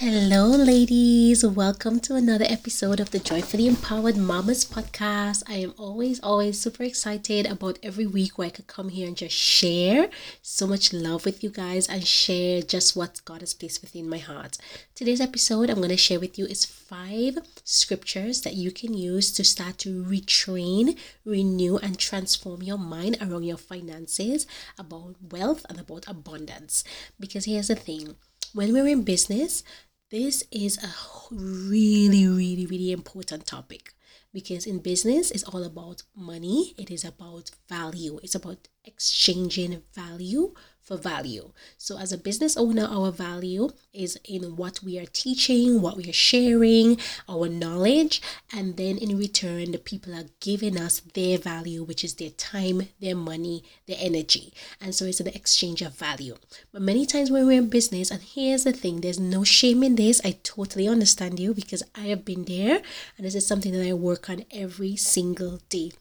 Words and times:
Hello, 0.00 0.46
ladies. 0.50 1.44
Welcome 1.44 1.98
to 2.06 2.14
another 2.14 2.44
episode 2.48 3.00
of 3.00 3.10
the 3.10 3.18
Joyfully 3.18 3.66
Empowered 3.66 4.16
Mamas 4.16 4.64
podcast. 4.64 5.42
I 5.48 5.54
am 5.54 5.74
always, 5.76 6.20
always 6.20 6.60
super 6.60 6.84
excited 6.84 7.46
about 7.46 7.80
every 7.82 8.06
week 8.06 8.38
where 8.38 8.46
I 8.46 8.50
could 8.50 8.68
come 8.68 8.90
here 8.90 9.08
and 9.08 9.16
just 9.16 9.34
share 9.34 10.08
so 10.40 10.68
much 10.68 10.92
love 10.92 11.24
with 11.24 11.42
you 11.42 11.50
guys 11.50 11.88
and 11.88 12.06
share 12.06 12.62
just 12.62 12.94
what 12.94 13.20
God 13.24 13.40
has 13.40 13.54
placed 13.54 13.82
within 13.82 14.08
my 14.08 14.18
heart. 14.18 14.56
Today's 14.94 15.20
episode 15.20 15.68
I'm 15.68 15.78
going 15.78 15.88
to 15.88 15.96
share 15.96 16.20
with 16.20 16.38
you 16.38 16.46
is 16.46 16.64
five 16.64 17.38
scriptures 17.64 18.42
that 18.42 18.54
you 18.54 18.70
can 18.70 18.94
use 18.94 19.32
to 19.32 19.42
start 19.42 19.78
to 19.78 20.04
retrain, 20.04 20.96
renew, 21.24 21.76
and 21.76 21.98
transform 21.98 22.62
your 22.62 22.78
mind 22.78 23.18
around 23.20 23.42
your 23.42 23.56
finances, 23.56 24.46
about 24.78 25.16
wealth, 25.32 25.66
and 25.68 25.80
about 25.80 26.06
abundance. 26.06 26.84
Because 27.18 27.46
here's 27.46 27.66
the 27.66 27.74
thing 27.74 28.14
when 28.54 28.72
we're 28.72 28.86
in 28.86 29.02
business, 29.02 29.62
this 30.10 30.42
is 30.50 30.78
a 30.82 30.90
really, 31.30 32.26
really, 32.26 32.66
really 32.66 32.92
important 32.92 33.46
topic 33.46 33.92
because 34.32 34.66
in 34.66 34.78
business 34.78 35.30
it's 35.30 35.44
all 35.44 35.62
about 35.64 36.02
money. 36.16 36.74
It 36.78 36.90
is 36.90 37.04
about 37.04 37.50
value. 37.68 38.18
It's 38.22 38.34
about 38.34 38.68
exchanging 38.84 39.82
value 39.94 40.54
for 40.88 40.96
value. 40.96 41.52
So, 41.76 41.98
as 41.98 42.12
a 42.12 42.18
business 42.18 42.56
owner, 42.56 42.86
our 42.90 43.12
value 43.12 43.68
is 43.92 44.18
in 44.24 44.56
what 44.56 44.82
we 44.82 44.98
are 44.98 45.06
teaching, 45.06 45.82
what 45.82 45.98
we 45.98 46.08
are 46.08 46.14
sharing, 46.14 46.98
our 47.28 47.46
knowledge, 47.46 48.22
and 48.56 48.78
then 48.78 48.96
in 48.96 49.18
return, 49.18 49.72
the 49.72 49.78
people 49.78 50.14
are 50.14 50.30
giving 50.40 50.78
us 50.78 51.00
their 51.12 51.36
value, 51.36 51.84
which 51.84 52.02
is 52.02 52.14
their 52.14 52.30
time, 52.30 52.88
their 53.00 53.14
money, 53.14 53.62
their 53.86 53.98
energy. 54.00 54.54
And 54.80 54.94
so, 54.94 55.04
it's 55.04 55.20
an 55.20 55.28
exchange 55.28 55.82
of 55.82 55.94
value. 55.94 56.36
But 56.72 56.80
many 56.80 57.04
times 57.04 57.30
when 57.30 57.46
we're 57.46 57.58
in 57.58 57.68
business, 57.68 58.10
and 58.10 58.22
here's 58.22 58.64
the 58.64 58.72
thing 58.72 59.02
there's 59.02 59.20
no 59.20 59.44
shame 59.44 59.82
in 59.82 59.96
this, 59.96 60.22
I 60.24 60.38
totally 60.42 60.88
understand 60.88 61.38
you 61.38 61.52
because 61.52 61.82
I 61.94 62.06
have 62.12 62.24
been 62.24 62.44
there, 62.44 62.80
and 63.18 63.26
this 63.26 63.34
is 63.34 63.46
something 63.46 63.72
that 63.72 63.86
I 63.86 63.92
work 63.92 64.30
on 64.30 64.46
every 64.50 64.96
single 64.96 65.60
day. 65.68 65.92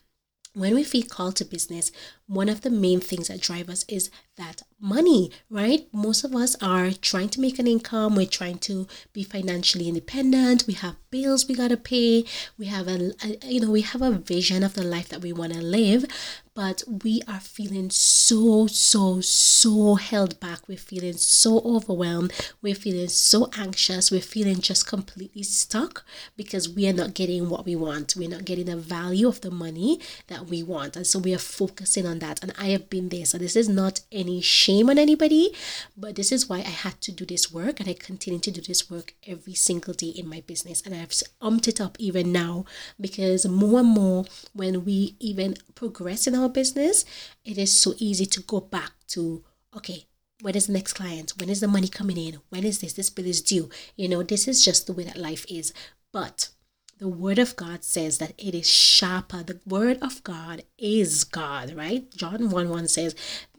When 0.57 0.73
we 0.73 0.83
feel 0.83 1.03
called 1.03 1.35
to 1.35 1.45
business, 1.45 1.91
one 2.27 2.49
of 2.49 2.61
the 2.61 2.69
main 2.69 2.99
things 2.99 3.29
that 3.29 3.41
drive 3.41 3.69
us 3.69 3.85
is 3.87 4.09
that 4.37 4.61
money, 4.79 5.31
right? 5.49 5.87
Most 5.91 6.23
of 6.23 6.35
us 6.35 6.55
are 6.61 6.91
trying 6.91 7.29
to 7.29 7.41
make 7.41 7.57
an 7.57 7.67
income, 7.67 8.15
we're 8.15 8.27
trying 8.27 8.59
to 8.59 8.87
be 9.11 9.23
financially 9.23 9.87
independent, 9.87 10.65
we 10.67 10.73
have 10.73 10.95
bills 11.09 11.47
we 11.47 11.55
got 11.55 11.69
to 11.69 11.77
pay, 11.77 12.25
we 12.57 12.67
have 12.67 12.87
a, 12.87 13.13
a, 13.23 13.47
you 13.47 13.59
know, 13.59 13.71
we 13.71 13.81
have 13.81 14.01
a 14.01 14.11
vision 14.11 14.63
of 14.63 14.75
the 14.75 14.83
life 14.83 15.09
that 15.09 15.21
we 15.21 15.33
want 15.33 15.53
to 15.53 15.61
live, 15.61 16.05
but 16.53 16.83
we 17.03 17.21
are 17.27 17.39
feeling 17.39 17.89
so 17.89 18.67
so 18.67 19.21
so 19.21 19.95
held 19.95 20.39
back. 20.39 20.67
We're 20.67 20.77
feeling 20.77 21.17
so 21.17 21.59
overwhelmed, 21.59 22.33
we're 22.61 22.75
feeling 22.75 23.09
so 23.09 23.49
anxious, 23.57 24.11
we're 24.11 24.21
feeling 24.21 24.59
just 24.59 24.87
completely 24.87 25.43
stuck 25.43 26.03
because 26.35 26.69
we 26.69 26.87
are 26.87 26.93
not 26.93 27.13
getting 27.15 27.49
what 27.49 27.65
we 27.65 27.75
want. 27.75 28.15
We're 28.15 28.29
not 28.29 28.45
getting 28.45 28.65
the 28.65 28.77
value 28.77 29.27
of 29.27 29.41
the 29.41 29.51
money 29.51 29.99
that 30.27 30.47
we 30.47 30.61
want. 30.61 30.95
And 30.95 31.07
so 31.07 31.19
we 31.19 31.33
are 31.33 31.39
focusing 31.39 32.05
on 32.05 32.16
that. 32.19 32.41
And 32.41 32.53
I 32.57 32.67
have 32.67 32.89
been 32.89 33.09
there. 33.09 33.25
So 33.25 33.37
this 33.37 33.55
is 33.55 33.69
not 33.69 34.01
any 34.11 34.41
shame 34.41 34.89
on 34.89 34.97
anybody, 34.97 35.53
but 35.95 36.15
this 36.15 36.31
is 36.31 36.47
why 36.47 36.57
I 36.57 36.73
had 36.83 36.99
to 37.01 37.11
do 37.11 37.25
this 37.25 37.51
work 37.51 37.79
and 37.79 37.89
I 37.89 37.93
continue 37.93 38.39
to 38.39 38.51
do 38.51 38.61
this 38.61 38.89
work 38.89 39.13
every 39.25 39.53
single 39.53 39.93
day 39.93 40.09
in 40.09 40.27
my 40.27 40.41
business. 40.41 40.81
And 40.81 40.93
I've 40.93 41.09
umped 41.41 41.67
it 41.67 41.81
up 41.81 41.97
even 41.99 42.31
now 42.31 42.65
because 42.99 43.47
more 43.47 43.79
and 43.79 43.89
more 43.89 44.25
when 44.53 44.85
we 44.85 45.15
even 45.19 45.55
progress 45.75 46.27
in 46.27 46.35
our 46.35 46.49
business, 46.49 47.05
it 47.45 47.57
is 47.57 47.71
so 47.71 47.93
easy 47.97 48.25
to 48.25 48.41
go 48.41 48.59
back 48.59 48.91
to, 49.09 49.43
okay, 49.75 50.05
when 50.41 50.55
is 50.55 50.67
the 50.67 50.73
next 50.73 50.93
client? 50.93 51.33
When 51.37 51.49
is 51.49 51.61
the 51.61 51.67
money 51.67 51.87
coming 51.87 52.17
in? 52.17 52.39
When 52.49 52.63
is 52.63 52.79
this? 52.79 52.93
This 52.93 53.09
bill 53.09 53.25
is 53.25 53.41
due. 53.41 53.69
You 53.95 54.07
know, 54.07 54.23
this 54.23 54.47
is 54.47 54.63
just 54.63 54.85
the 54.85 54.93
way 54.93 55.03
that 55.03 55.17
life 55.17 55.45
is. 55.49 55.73
But 56.11 56.49
the 56.99 57.07
word 57.07 57.37
of 57.37 57.55
God 57.55 57.83
says 57.83 58.17
that 58.17 58.33
it 58.37 58.55
is 58.55 58.69
sharper. 58.69 59.43
The 59.43 59.59
word 59.67 59.99
of 60.01 60.23
God 60.23 60.63
is 60.77 61.23
God, 61.23 61.73
right? 61.75 62.09
John 62.15 62.49
1 62.49 62.69
1 62.69 62.87
says, 62.87 63.15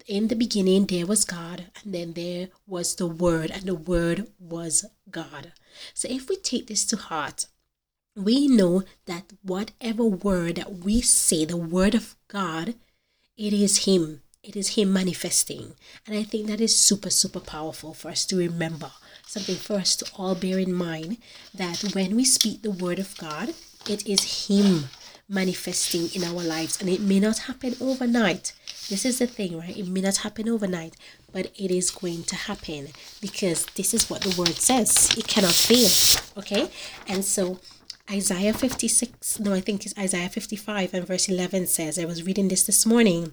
In 0.07 0.29
the 0.29 0.35
beginning 0.35 0.87
there 0.87 1.07
was 1.07 1.25
God, 1.25 1.67
and 1.83 1.95
then 1.95 2.15
there 2.15 2.49
was 2.67 2.97
the 2.97 3.07
word, 3.07 3.51
and 3.51 3.63
the 3.65 3.75
word 3.75 4.29
was 4.41 4.85
God. 5.11 5.53
So 5.95 6.09
if 6.11 6.29
we 6.29 6.37
take 6.37 6.67
this 6.67 6.85
to 6.87 6.97
heart, 6.97 7.47
we 8.17 8.49
know 8.49 8.83
that 9.07 9.33
whatever 9.43 10.05
word 10.05 10.57
that 10.57 10.79
we 10.85 11.01
say, 11.01 11.45
the 11.45 11.57
word 11.57 11.95
of 11.95 12.17
God, 12.27 12.75
it 13.37 13.53
is 13.53 13.85
Him. 13.85 14.23
It 14.43 14.57
is 14.57 14.77
Him 14.77 14.93
manifesting. 14.93 15.75
And 16.07 16.17
I 16.17 16.23
think 16.23 16.47
that 16.47 16.61
is 16.61 16.77
super, 16.77 17.11
super 17.11 17.41
powerful 17.41 17.93
for 17.93 18.09
us 18.09 18.25
to 18.27 18.37
remember 18.37 18.93
something 19.27 19.57
for 19.57 19.75
us 19.75 19.95
to 19.97 20.11
all 20.17 20.35
bear 20.35 20.59
in 20.59 20.73
mind 20.73 21.19
that 21.53 21.93
when 21.93 22.17
we 22.17 22.25
speak 22.25 22.63
the 22.63 22.71
word 22.71 22.99
of 22.99 23.17
God, 23.19 23.53
it 23.89 24.07
is 24.07 24.49
Him 24.49 24.85
manifesting 25.29 26.09
in 26.15 26.25
our 26.25 26.43
lives. 26.43 26.81
And 26.81 26.89
it 26.89 27.01
may 27.01 27.21
not 27.21 27.41
happen 27.41 27.75
overnight. 27.81 28.53
This 28.89 29.05
is 29.05 29.19
the 29.19 29.27
thing, 29.27 29.59
right? 29.59 29.77
It 29.77 29.89
may 29.89 30.01
not 30.01 30.19
happen 30.19 30.49
overnight, 30.49 30.95
but 31.33 31.47
it 31.57 31.71
is 31.71 31.91
going 31.91 32.23
to 32.25 32.37
happen 32.37 32.89
because 33.21 33.67
this 33.75 33.93
is 33.93 34.09
what 34.09 34.23
the 34.23 34.35
word 34.41 34.57
says. 34.57 35.15
It 35.19 35.27
cannot 35.27 35.53
fail. 35.53 35.91
Okay? 36.39 36.71
And 37.07 37.25
so 37.25 37.59
Isaiah 38.11 38.55
56, 38.55 39.41
no, 39.41 39.53
I 39.53 39.61
think 39.61 39.85
it's 39.85 39.99
Isaiah 39.99 40.31
55 40.31 40.95
and 40.95 41.07
verse 41.07 41.29
11 41.29 41.67
says, 41.67 41.99
I 41.99 42.07
was 42.07 42.23
reading 42.23 42.49
this 42.49 42.65
this 42.65 42.87
morning 42.87 43.33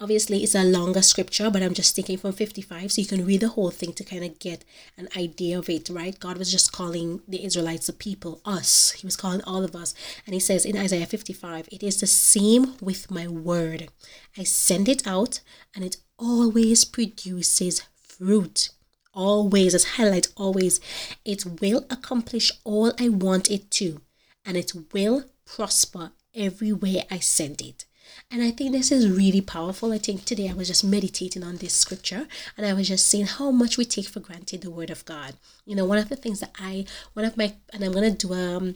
Obviously, 0.00 0.42
it's 0.42 0.56
a 0.56 0.64
longer 0.64 1.02
scripture, 1.02 1.50
but 1.50 1.62
I'm 1.62 1.72
just 1.72 1.94
taking 1.94 2.18
from 2.18 2.32
55, 2.32 2.90
so 2.90 3.00
you 3.00 3.06
can 3.06 3.24
read 3.24 3.42
the 3.42 3.50
whole 3.50 3.70
thing 3.70 3.92
to 3.92 4.02
kind 4.02 4.24
of 4.24 4.40
get 4.40 4.64
an 4.96 5.08
idea 5.16 5.56
of 5.56 5.70
it, 5.70 5.88
right? 5.88 6.18
God 6.18 6.36
was 6.36 6.50
just 6.50 6.72
calling 6.72 7.22
the 7.28 7.44
Israelites, 7.44 7.86
the 7.86 7.92
people, 7.92 8.40
us. 8.44 8.90
He 8.90 9.06
was 9.06 9.14
calling 9.14 9.40
all 9.44 9.62
of 9.62 9.76
us. 9.76 9.94
And 10.26 10.34
he 10.34 10.40
says 10.40 10.64
in 10.64 10.76
Isaiah 10.76 11.06
55, 11.06 11.68
It 11.70 11.84
is 11.84 12.00
the 12.00 12.08
same 12.08 12.74
with 12.80 13.08
my 13.08 13.28
word. 13.28 13.88
I 14.36 14.42
send 14.42 14.88
it 14.88 15.06
out, 15.06 15.38
and 15.76 15.84
it 15.84 15.98
always 16.18 16.84
produces 16.84 17.84
fruit. 17.94 18.70
Always, 19.12 19.76
as 19.76 19.84
highlight, 19.84 20.26
always. 20.36 20.80
It 21.24 21.44
will 21.60 21.86
accomplish 21.88 22.50
all 22.64 22.92
I 22.98 23.10
want 23.10 23.48
it 23.48 23.70
to, 23.72 24.00
and 24.44 24.56
it 24.56 24.72
will 24.92 25.26
prosper 25.44 26.10
everywhere 26.34 27.04
I 27.12 27.20
send 27.20 27.60
it. 27.60 27.84
And 28.30 28.42
I 28.42 28.50
think 28.50 28.72
this 28.72 28.90
is 28.90 29.08
really 29.08 29.40
powerful. 29.40 29.92
I 29.92 29.98
think 29.98 30.24
today 30.24 30.48
I 30.48 30.54
was 30.54 30.68
just 30.68 30.84
meditating 30.84 31.42
on 31.42 31.56
this 31.56 31.74
scripture 31.74 32.26
and 32.56 32.66
I 32.66 32.72
was 32.72 32.88
just 32.88 33.06
seeing 33.06 33.26
how 33.26 33.50
much 33.50 33.76
we 33.76 33.84
take 33.84 34.06
for 34.06 34.20
granted 34.20 34.62
the 34.62 34.70
word 34.70 34.90
of 34.90 35.04
God. 35.04 35.34
You 35.64 35.76
know, 35.76 35.84
one 35.84 35.98
of 35.98 36.08
the 36.08 36.16
things 36.16 36.40
that 36.40 36.54
I, 36.58 36.86
one 37.12 37.24
of 37.24 37.36
my, 37.36 37.54
and 37.72 37.84
I'm 37.84 37.92
going 37.92 38.14
to 38.14 38.26
do 38.26 38.34
um, 38.34 38.74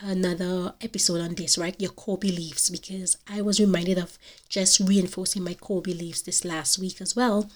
another 0.00 0.74
episode 0.80 1.20
on 1.20 1.34
this, 1.34 1.58
right? 1.58 1.80
Your 1.80 1.90
core 1.90 2.18
beliefs, 2.18 2.70
because 2.70 3.16
I 3.28 3.42
was 3.42 3.60
reminded 3.60 3.98
of 3.98 4.18
just 4.48 4.80
reinforcing 4.80 5.42
my 5.42 5.54
core 5.54 5.82
beliefs 5.82 6.22
this 6.22 6.44
last 6.44 6.78
week 6.78 7.00
as 7.00 7.14
well. 7.14 7.50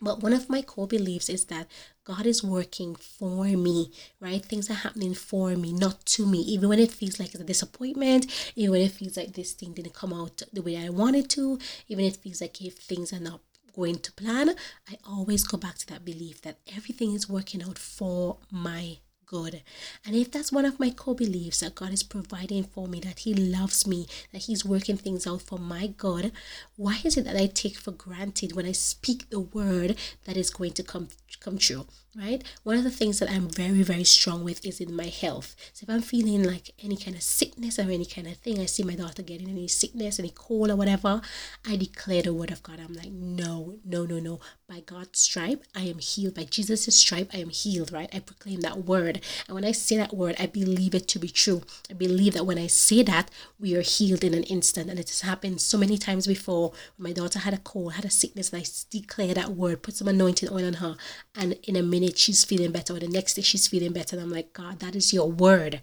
But 0.00 0.20
one 0.20 0.32
of 0.32 0.50
my 0.50 0.62
core 0.62 0.88
beliefs 0.88 1.28
is 1.28 1.44
that 1.46 1.68
God 2.04 2.26
is 2.26 2.42
working 2.42 2.96
for 2.96 3.44
me, 3.44 3.92
right? 4.18 4.44
Things 4.44 4.68
are 4.68 4.74
happening 4.74 5.14
for 5.14 5.56
me, 5.56 5.72
not 5.72 6.04
to 6.06 6.26
me. 6.26 6.40
Even 6.40 6.68
when 6.68 6.80
it 6.80 6.90
feels 6.90 7.20
like 7.20 7.32
it's 7.32 7.40
a 7.40 7.44
disappointment, 7.44 8.26
even 8.56 8.72
when 8.72 8.82
it 8.82 8.90
feels 8.90 9.16
like 9.16 9.34
this 9.34 9.52
thing 9.52 9.72
didn't 9.72 9.94
come 9.94 10.12
out 10.12 10.42
the 10.52 10.62
way 10.62 10.76
I 10.76 10.88
wanted 10.88 11.30
to, 11.30 11.58
even 11.86 12.04
if 12.04 12.14
it 12.14 12.20
feels 12.20 12.40
like 12.40 12.60
if 12.60 12.78
things 12.78 13.12
are 13.12 13.20
not 13.20 13.40
going 13.74 13.98
to 14.00 14.12
plan, 14.12 14.56
I 14.90 14.98
always 15.08 15.44
go 15.44 15.56
back 15.56 15.78
to 15.78 15.86
that 15.88 16.04
belief 16.04 16.42
that 16.42 16.58
everything 16.76 17.14
is 17.14 17.28
working 17.28 17.62
out 17.62 17.78
for 17.78 18.38
my 18.50 18.98
And 19.32 20.14
if 20.14 20.30
that's 20.30 20.52
one 20.52 20.66
of 20.66 20.78
my 20.78 20.90
core 20.90 21.14
beliefs 21.14 21.60
that 21.60 21.74
God 21.74 21.92
is 21.92 22.02
providing 22.02 22.64
for 22.64 22.86
me, 22.86 23.00
that 23.00 23.20
He 23.20 23.32
loves 23.32 23.86
me, 23.86 24.06
that 24.32 24.42
He's 24.42 24.64
working 24.64 24.98
things 24.98 25.26
out 25.26 25.40
for 25.40 25.58
my 25.58 25.86
good, 25.86 26.32
why 26.76 27.00
is 27.02 27.16
it 27.16 27.24
that 27.24 27.36
I 27.36 27.46
take 27.46 27.78
for 27.78 27.92
granted 27.92 28.54
when 28.54 28.66
I 28.66 28.72
speak 28.72 29.30
the 29.30 29.40
word 29.40 29.96
that 30.24 30.36
is 30.36 30.50
going 30.50 30.72
to 30.72 30.82
come 30.82 31.08
come 31.40 31.56
true? 31.56 31.86
Right? 32.14 32.44
One 32.62 32.76
of 32.76 32.84
the 32.84 32.90
things 32.90 33.18
that 33.20 33.30
I'm 33.30 33.48
very, 33.48 33.82
very 33.82 34.04
strong 34.04 34.44
with 34.44 34.64
is 34.66 34.80
in 34.80 34.94
my 34.94 35.06
health. 35.06 35.56
So 35.72 35.84
if 35.84 35.90
I'm 35.90 36.02
feeling 36.02 36.42
like 36.42 36.70
any 36.82 36.96
kind 36.96 37.16
of 37.16 37.22
sickness 37.22 37.78
or 37.78 37.82
any 37.82 38.04
kind 38.04 38.26
of 38.26 38.36
thing, 38.36 38.60
I 38.60 38.66
see 38.66 38.82
my 38.82 38.94
daughter 38.94 39.22
getting 39.22 39.48
any 39.48 39.66
sickness, 39.68 40.18
any 40.18 40.30
cold 40.34 40.70
or 40.70 40.76
whatever, 40.76 41.22
I 41.66 41.76
declare 41.76 42.22
the 42.22 42.34
word 42.34 42.50
of 42.50 42.62
God. 42.62 42.80
I'm 42.80 42.92
like, 42.92 43.10
no, 43.10 43.76
no, 43.84 44.04
no, 44.04 44.18
no. 44.18 44.40
By 44.68 44.80
God's 44.80 45.20
stripe, 45.20 45.64
I 45.74 45.82
am 45.82 45.98
healed. 45.98 46.34
By 46.34 46.44
Jesus' 46.44 46.94
stripe, 46.96 47.30
I 47.32 47.38
am 47.38 47.48
healed, 47.48 47.92
right? 47.92 48.14
I 48.14 48.18
proclaim 48.18 48.60
that 48.60 48.84
word. 48.84 49.22
And 49.46 49.54
when 49.54 49.64
I 49.64 49.72
say 49.72 49.96
that 49.96 50.14
word, 50.14 50.36
I 50.38 50.46
believe 50.46 50.94
it 50.94 51.08
to 51.08 51.18
be 51.18 51.28
true. 51.28 51.62
I 51.90 51.94
believe 51.94 52.34
that 52.34 52.46
when 52.46 52.58
I 52.58 52.66
say 52.66 53.02
that, 53.04 53.30
we 53.58 53.74
are 53.74 53.82
healed 53.82 54.24
in 54.24 54.34
an 54.34 54.44
instant. 54.44 54.90
And 54.90 54.98
it 54.98 55.08
has 55.08 55.22
happened 55.22 55.62
so 55.62 55.78
many 55.78 55.96
times 55.96 56.26
before. 56.26 56.72
When 56.96 57.10
my 57.10 57.12
daughter 57.12 57.38
had 57.38 57.54
a 57.54 57.58
cold, 57.58 57.94
had 57.94 58.04
a 58.04 58.10
sickness, 58.10 58.52
and 58.52 58.62
I 58.62 58.66
declare 58.90 59.34
that 59.34 59.52
word, 59.52 59.82
put 59.82 59.94
some 59.94 60.08
anointing 60.08 60.50
oil 60.50 60.66
on 60.66 60.74
her, 60.74 60.96
and 61.34 61.54
in 61.64 61.76
a 61.76 61.82
minute, 61.82 62.01
minute 62.02 62.18
she's 62.18 62.44
feeling 62.44 62.72
better 62.72 62.94
or 62.94 63.00
the 63.00 63.08
next 63.08 63.34
day 63.34 63.42
she's 63.42 63.68
feeling 63.68 63.92
better 63.92 64.16
and 64.16 64.24
i'm 64.24 64.30
like 64.30 64.52
god 64.52 64.80
that 64.80 64.96
is 64.96 65.12
your 65.12 65.30
word. 65.30 65.80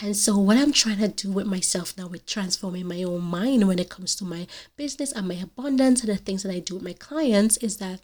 And 0.00 0.16
so 0.16 0.36
what 0.36 0.56
i'm 0.56 0.72
trying 0.72 0.98
to 0.98 1.08
do 1.08 1.32
with 1.32 1.46
myself 1.46 1.96
now 1.96 2.06
with 2.06 2.26
transforming 2.26 2.86
my 2.86 3.02
own 3.02 3.22
mind 3.22 3.66
when 3.66 3.78
it 3.78 3.88
comes 3.88 4.14
to 4.16 4.24
my 4.24 4.46
business 4.76 5.12
and 5.12 5.28
my 5.28 5.34
abundance 5.34 6.00
and 6.00 6.10
the 6.10 6.16
things 6.16 6.42
that 6.42 6.54
i 6.54 6.58
do 6.58 6.74
with 6.74 6.84
my 6.84 6.92
clients 6.92 7.56
is 7.58 7.78
that 7.78 8.00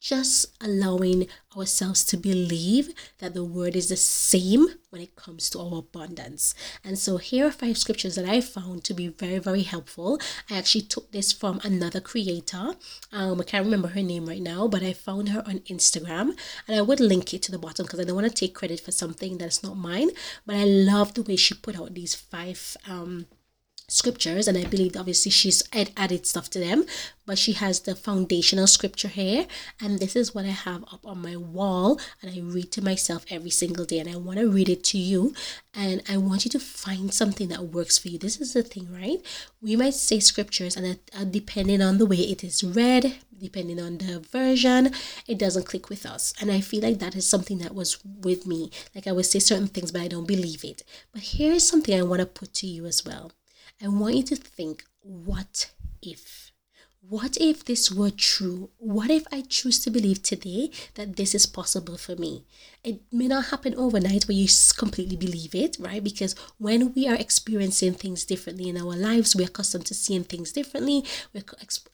just 0.00 0.46
allowing 0.62 1.28
ourselves 1.56 2.04
to 2.06 2.16
believe 2.16 2.94
that 3.18 3.34
the 3.34 3.44
word 3.44 3.76
is 3.76 3.90
the 3.90 3.96
same 3.96 4.66
when 4.88 5.02
it 5.02 5.14
comes 5.14 5.50
to 5.50 5.60
our 5.60 5.78
abundance. 5.78 6.54
And 6.82 6.98
so 6.98 7.18
here 7.18 7.46
are 7.46 7.50
five 7.50 7.76
scriptures 7.76 8.14
that 8.14 8.24
I 8.24 8.40
found 8.40 8.82
to 8.84 8.94
be 8.94 9.08
very, 9.08 9.38
very 9.38 9.62
helpful. 9.62 10.18
I 10.48 10.56
actually 10.56 10.82
took 10.82 11.12
this 11.12 11.32
from 11.32 11.60
another 11.62 12.00
creator. 12.00 12.74
Um, 13.12 13.40
I 13.40 13.44
can't 13.44 13.64
remember 13.64 13.88
her 13.88 14.02
name 14.02 14.26
right 14.26 14.42
now, 14.42 14.66
but 14.68 14.82
I 14.82 14.94
found 14.94 15.28
her 15.28 15.42
on 15.46 15.58
Instagram 15.60 16.36
and 16.66 16.78
I 16.78 16.82
would 16.82 17.00
link 17.00 17.34
it 17.34 17.42
to 17.42 17.52
the 17.52 17.58
bottom 17.58 17.84
because 17.84 18.00
I 18.00 18.04
don't 18.04 18.16
want 18.16 18.28
to 18.28 18.34
take 18.34 18.54
credit 18.54 18.80
for 18.80 18.92
something 18.92 19.38
that's 19.38 19.62
not 19.62 19.76
mine. 19.76 20.10
But 20.46 20.56
I 20.56 20.64
love 20.64 21.14
the 21.14 21.22
way 21.22 21.36
she 21.36 21.54
put 21.54 21.78
out 21.78 21.94
these 21.94 22.14
five 22.14 22.76
um 22.88 23.26
scriptures 23.90 24.46
and 24.48 24.56
i 24.56 24.64
believe 24.64 24.96
obviously 24.96 25.30
she's 25.30 25.62
added 25.96 26.26
stuff 26.26 26.48
to 26.50 26.58
them 26.58 26.84
but 27.26 27.38
she 27.38 27.52
has 27.52 27.80
the 27.80 27.94
foundational 27.94 28.66
scripture 28.66 29.08
here 29.08 29.46
and 29.80 29.98
this 29.98 30.16
is 30.16 30.34
what 30.34 30.44
i 30.44 30.48
have 30.48 30.82
up 30.84 31.04
on 31.04 31.20
my 31.22 31.36
wall 31.36 32.00
and 32.22 32.32
i 32.34 32.40
read 32.40 32.70
to 32.70 32.82
myself 32.82 33.24
every 33.30 33.50
single 33.50 33.84
day 33.84 33.98
and 33.98 34.08
i 34.08 34.16
want 34.16 34.38
to 34.38 34.50
read 34.50 34.68
it 34.68 34.82
to 34.84 34.98
you 34.98 35.34
and 35.74 36.02
i 36.08 36.16
want 36.16 36.44
you 36.44 36.50
to 36.50 36.58
find 36.60 37.12
something 37.12 37.48
that 37.48 37.64
works 37.64 37.98
for 37.98 38.08
you. 38.08 38.18
This 38.18 38.40
is 38.40 38.52
the 38.54 38.62
thing 38.62 38.88
right? 38.92 39.18
We 39.60 39.76
might 39.76 39.94
say 39.94 40.20
scriptures 40.20 40.76
and 40.76 40.98
uh, 41.14 41.24
depending 41.24 41.82
on 41.82 41.98
the 41.98 42.06
way 42.06 42.16
it 42.16 42.42
is 42.42 42.64
read 42.64 43.16
depending 43.38 43.80
on 43.80 43.96
the 43.98 44.20
version 44.20 44.92
it 45.26 45.38
doesn't 45.38 45.64
click 45.64 45.88
with 45.88 46.04
us 46.04 46.34
and 46.40 46.52
i 46.52 46.60
feel 46.60 46.82
like 46.82 46.98
that 46.98 47.16
is 47.16 47.26
something 47.26 47.58
that 47.58 47.74
was 47.74 47.98
with 48.04 48.46
me. 48.46 48.70
Like 48.94 49.06
i 49.06 49.12
would 49.12 49.26
say 49.26 49.38
certain 49.38 49.68
things 49.68 49.92
but 49.92 50.02
i 50.02 50.08
don't 50.08 50.26
believe 50.28 50.64
it. 50.64 50.82
But 51.12 51.22
here 51.22 51.52
is 51.52 51.66
something 51.66 51.98
i 51.98 52.02
want 52.02 52.20
to 52.20 52.26
put 52.26 52.54
to 52.54 52.66
you 52.66 52.86
as 52.86 53.04
well 53.04 53.32
I 53.82 53.88
want 53.88 54.14
you 54.14 54.22
to 54.24 54.36
think 54.36 54.84
what 55.02 55.70
if? 56.02 56.52
What 57.00 57.36
if 57.38 57.64
this 57.64 57.90
were 57.90 58.10
true? 58.10 58.70
What 58.76 59.10
if 59.10 59.24
I 59.32 59.40
choose 59.40 59.80
to 59.80 59.90
believe 59.90 60.22
today 60.22 60.70
that 60.94 61.16
this 61.16 61.34
is 61.34 61.46
possible 61.46 61.96
for 61.96 62.14
me? 62.14 62.44
It 62.82 63.02
may 63.12 63.28
not 63.28 63.46
happen 63.46 63.74
overnight 63.74 64.24
where 64.24 64.36
you 64.36 64.48
completely 64.78 65.16
believe 65.16 65.54
it, 65.54 65.76
right? 65.78 66.02
Because 66.02 66.34
when 66.56 66.94
we 66.94 67.06
are 67.06 67.14
experiencing 67.14 67.92
things 67.92 68.24
differently 68.24 68.70
in 68.70 68.78
our 68.78 68.96
lives, 68.96 69.36
we're 69.36 69.48
accustomed 69.48 69.84
to 69.86 69.94
seeing 69.94 70.24
things 70.24 70.50
differently. 70.50 71.04
We're 71.34 71.44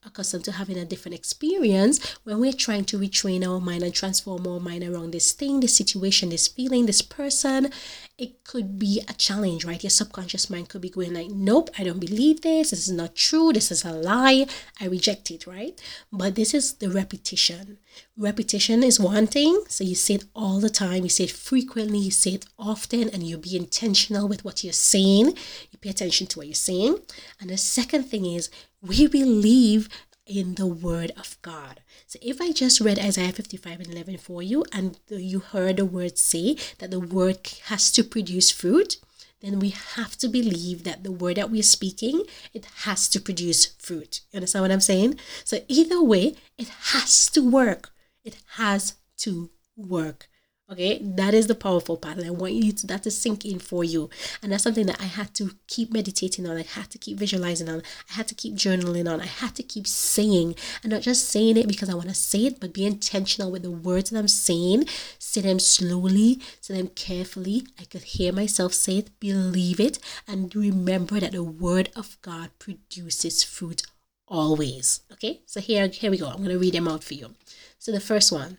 accustomed 0.05 0.45
to 0.45 0.53
having 0.53 0.79
a 0.79 0.85
different 0.85 1.17
experience. 1.17 2.17
When 2.23 2.39
we're 2.39 2.53
trying 2.53 2.85
to 2.87 2.99
retrain 2.99 3.45
our 3.45 3.61
mind 3.61 3.83
and 3.83 3.93
transform 3.93 4.47
our 4.47 4.61
mind 4.61 4.85
around 4.85 5.11
this 5.11 5.33
thing, 5.33 5.59
this 5.59 5.75
situation, 5.75 6.29
this 6.29 6.47
feeling, 6.47 6.87
this 6.87 7.03
person, 7.03 7.73
it 8.17 8.45
could 8.45 8.79
be 8.79 9.03
a 9.09 9.13
challenge, 9.13 9.65
right? 9.65 9.83
Your 9.83 9.91
subconscious 9.91 10.49
mind 10.49 10.69
could 10.69 10.81
be 10.81 10.89
going 10.89 11.13
like, 11.13 11.31
nope, 11.31 11.69
I 11.77 11.85
don't 11.85 11.99
believe 11.99 12.43
this. 12.43 12.71
This 12.71 12.87
is 12.87 12.93
not 12.93 13.17
true. 13.17 13.53
This 13.53 13.73
is 13.73 13.85
a 13.85 13.93
lie. 13.93 14.47
I 14.81 14.87
reject 14.87 15.31
it, 15.31 15.47
right? 15.47 15.79
But 16.13 16.37
this 16.37 16.55
is 16.55 16.75
the 16.75 16.89
repetition. 16.91 17.79
Repetition 18.17 18.83
is 18.83 19.01
one 19.01 19.27
thing. 19.27 19.65
So 19.69 19.85
you 19.85 19.95
say 19.95 20.15
it 20.15 20.25
all 20.35 20.61
the 20.61 20.71
time, 20.77 21.03
you 21.03 21.09
say 21.09 21.25
it 21.25 21.31
frequently, 21.31 21.99
you 21.99 22.11
say 22.11 22.33
it 22.33 22.47
often, 22.59 23.09
and 23.11 23.23
you 23.23 23.39
be 23.39 23.57
intentional 23.57 24.29
with 24.29 24.45
what 24.45 24.63
you're 24.63 24.73
saying. 24.73 25.29
You 25.71 25.79
pay 25.81 25.91
attention 25.91 26.27
to 26.29 26.39
what 26.39 26.47
you're 26.47 26.55
saying. 26.55 26.99
And 27.41 27.51
the 27.51 27.57
second 27.57 28.05
thing 28.05 28.27
is 28.27 28.51
we 28.83 29.07
believe 29.07 29.89
in 30.27 30.57
the 30.57 30.67
word 30.67 31.13
of 31.17 31.37
God. 31.43 31.81
So 32.07 32.19
if 32.21 32.41
I 32.41 32.53
just 32.53 32.81
read 32.81 32.99
Isaiah 32.99 33.33
55 33.33 33.81
and 33.81 33.93
11 33.93 34.19
for 34.19 34.43
you 34.43 34.65
and 34.73 34.99
you 35.09 35.39
heard 35.39 35.77
the 35.77 35.85
word 35.85 36.19
say 36.19 36.57
that 36.79 36.91
the 36.91 37.01
word 37.01 37.39
has 37.67 37.91
to 37.93 38.03
produce 38.05 38.51
fruit, 38.51 38.97
then 39.41 39.59
we 39.59 39.71
have 39.71 40.17
to 40.17 40.29
believe 40.29 40.85
that 40.85 41.05
the 41.05 41.13
word 41.13 41.37
that 41.37 41.51
we're 41.51 41.63
speaking, 41.63 42.23
it 42.53 42.67
has 42.85 43.09
to 43.11 43.21
produce 43.21 43.67
fruit. 43.79 44.23
You 44.33 44.39
understand 44.39 44.63
what 44.63 44.73
I'm 44.73 44.81
saying? 44.81 45.19
So 45.45 45.59
either 45.69 46.03
way, 46.03 46.35
it 46.59 46.69
has 46.93 47.29
to 47.31 47.49
work. 47.49 47.91
It 48.25 48.39
has 48.57 48.95
to 49.19 49.51
work. 49.77 50.29
Okay, 50.69 50.99
that 51.01 51.33
is 51.33 51.47
the 51.47 51.55
powerful 51.55 51.97
part. 51.97 52.17
And 52.17 52.27
I 52.27 52.31
want 52.31 52.55
you 52.55 52.73
to 52.73 52.87
that 52.89 53.05
to 53.05 53.11
sink 53.13 53.45
in 53.45 53.61
for 53.61 53.85
you. 53.85 54.11
And 54.43 54.51
that's 54.51 54.65
something 54.65 54.87
that 54.87 55.01
I 55.01 55.05
had 55.05 55.33
to 55.35 55.55
keep 55.69 55.93
meditating 55.93 56.45
on. 56.45 56.57
I 56.57 56.63
had 56.63 56.91
to 56.91 56.99
keep 56.99 57.19
visualizing 57.19 57.69
on. 57.69 57.83
I 58.11 58.15
had 58.15 58.27
to 58.29 58.35
keep 58.35 58.55
journaling 58.55 59.09
on. 59.09 59.21
I 59.21 59.27
had 59.27 59.55
to 59.57 59.63
keep 59.63 59.87
saying 59.87 60.57
and 60.83 60.91
not 60.91 61.03
just 61.03 61.29
saying 61.29 61.57
it 61.57 61.69
because 61.69 61.89
I 61.89 61.95
want 61.95 62.09
to 62.09 62.15
say 62.15 62.47
it, 62.47 62.59
but 62.59 62.73
be 62.73 62.85
intentional 62.85 63.53
with 63.53 63.63
the 63.63 63.71
words 63.71 64.11
that 64.11 64.19
I'm 64.19 64.27
saying. 64.27 64.87
Say 65.21 65.43
them 65.43 65.61
slowly, 65.61 66.41
say 66.61 66.75
them 66.75 66.89
carefully. 66.89 67.65
I 67.79 67.85
could 67.85 68.03
hear 68.03 68.33
myself 68.33 68.73
say 68.73 68.99
it, 68.99 69.21
believe 69.21 69.79
it, 69.79 70.01
and 70.27 70.55
remember 70.55 71.21
that 71.21 71.31
the 71.31 71.45
word 71.45 71.91
of 71.95 72.21
God 72.23 72.51
produces 72.59 73.45
fruit 73.45 73.83
always. 74.27 75.03
Okay, 75.13 75.43
so 75.47 75.61
here, 75.61 75.87
here 75.87 76.11
we 76.11 76.19
go. 76.19 76.27
I'm 76.27 76.43
gonna 76.43 76.59
read 76.59 76.75
them 76.75 76.89
out 76.89 77.05
for 77.05 77.15
you. 77.15 77.35
So 77.79 77.93
the 77.93 78.01
first 78.01 78.33
one 78.33 78.59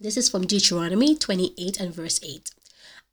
this 0.00 0.16
is 0.16 0.28
from 0.28 0.46
Deuteronomy 0.46 1.16
28 1.16 1.80
and 1.80 1.94
verse 1.94 2.20
8. 2.22 2.50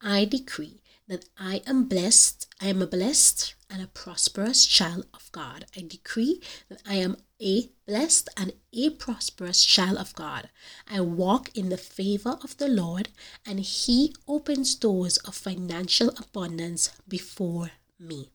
I 0.02 0.26
decree 0.26 0.82
that 1.08 1.26
I 1.38 1.62
am 1.68 1.86
blessed, 1.86 2.48
I 2.62 2.68
am 2.68 2.82
a 2.82 2.88
blessed 2.88 3.56
and 3.70 3.82
a 3.82 3.88
prosperous 3.88 4.66
child 4.66 5.06
of 5.14 5.32
God. 5.32 5.66
I 5.76 5.82
decree 5.82 6.42
that 6.70 6.82
I 6.88 6.96
am 6.96 7.18
a 7.42 7.70
blessed 7.86 8.30
and 8.38 8.54
a 8.74 8.90
prosperous 8.92 9.64
child 9.64 9.98
of 9.98 10.14
God. 10.16 10.50
I 10.90 11.02
walk 11.02 11.56
in 11.58 11.70
the 11.70 11.78
favor 11.78 12.38
of 12.44 12.58
the 12.58 12.68
Lord, 12.68 13.10
and 13.46 13.60
He 13.60 14.16
opens 14.28 14.76
doors 14.76 15.18
of 15.18 15.36
financial 15.36 16.10
abundance 16.10 16.92
before 17.08 17.72
me. 18.00 18.32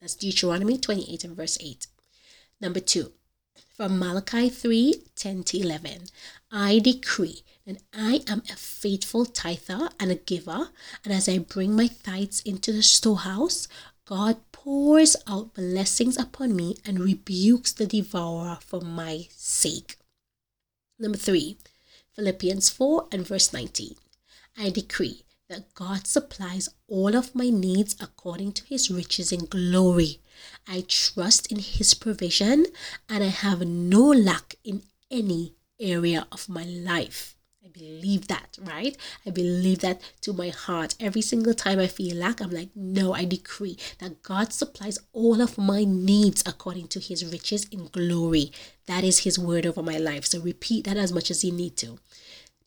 That's 0.00 0.14
Deuteronomy 0.14 0.78
28 0.78 1.24
and 1.24 1.36
verse 1.36 1.58
8. 1.60 1.86
Number 2.60 2.80
two, 2.80 3.12
from 3.82 3.98
Malachi 3.98 4.48
3 4.48 4.94
10 5.16 5.42
to 5.42 5.58
11. 5.58 6.04
I 6.52 6.78
decree 6.78 7.42
that 7.66 7.82
I 7.92 8.22
am 8.28 8.44
a 8.48 8.54
faithful 8.54 9.26
tither 9.26 9.88
and 9.98 10.12
a 10.12 10.14
giver, 10.14 10.68
and 11.04 11.12
as 11.12 11.28
I 11.28 11.38
bring 11.38 11.74
my 11.74 11.88
tithes 11.88 12.42
into 12.42 12.72
the 12.72 12.84
storehouse, 12.84 13.66
God 14.04 14.36
pours 14.52 15.16
out 15.26 15.54
blessings 15.54 16.16
upon 16.16 16.54
me 16.54 16.76
and 16.86 17.00
rebukes 17.00 17.72
the 17.72 17.86
devourer 17.86 18.58
for 18.64 18.80
my 18.80 19.26
sake. 19.30 19.96
Number 21.00 21.18
three, 21.18 21.56
Philippians 22.14 22.70
4 22.70 23.08
and 23.10 23.26
verse 23.26 23.52
19. 23.52 23.96
I 24.56 24.70
decree 24.70 25.24
that 25.52 25.74
God 25.74 26.06
supplies 26.06 26.70
all 26.88 27.14
of 27.14 27.34
my 27.34 27.50
needs 27.50 27.94
according 28.00 28.52
to 28.52 28.64
his 28.64 28.90
riches 28.90 29.32
in 29.32 29.44
glory. 29.44 30.18
I 30.66 30.84
trust 30.88 31.52
in 31.52 31.58
his 31.58 31.92
provision 31.92 32.64
and 33.06 33.22
I 33.22 33.26
have 33.26 33.60
no 33.66 34.00
lack 34.00 34.54
in 34.64 34.82
any 35.10 35.52
area 35.78 36.26
of 36.32 36.48
my 36.48 36.64
life. 36.64 37.36
I 37.62 37.68
believe 37.68 38.28
that, 38.28 38.56
right? 38.62 38.96
I 39.26 39.30
believe 39.30 39.80
that 39.80 40.00
to 40.22 40.32
my 40.32 40.48
heart. 40.48 40.94
Every 40.98 41.20
single 41.20 41.52
time 41.52 41.78
I 41.78 41.86
feel 41.86 42.16
lack, 42.16 42.40
I'm 42.40 42.50
like, 42.50 42.70
no, 42.74 43.12
I 43.12 43.26
decree 43.26 43.76
that 43.98 44.22
God 44.22 44.54
supplies 44.54 44.98
all 45.12 45.42
of 45.42 45.58
my 45.58 45.84
needs 45.84 46.42
according 46.46 46.88
to 46.88 46.98
his 46.98 47.30
riches 47.30 47.66
in 47.70 47.88
glory. 47.88 48.52
That 48.86 49.04
is 49.04 49.20
his 49.20 49.38
word 49.38 49.66
over 49.66 49.82
my 49.82 49.98
life. 49.98 50.24
So 50.24 50.40
repeat 50.40 50.86
that 50.86 50.96
as 50.96 51.12
much 51.12 51.30
as 51.30 51.44
you 51.44 51.52
need 51.52 51.76
to. 51.76 51.98